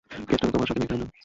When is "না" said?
1.01-1.07